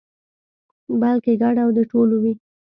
[1.01, 2.33] بلکې ګډ او د ټولو وي.